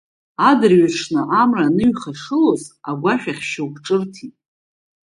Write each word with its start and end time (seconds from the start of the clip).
Адырҩаҽны 0.49 1.21
амра 1.41 1.63
аныҩхашылоз, 1.67 2.63
агәашә 2.89 3.27
ахь 3.31 3.43
шьоук 3.51 3.75
ҿырҭит. 3.85 4.35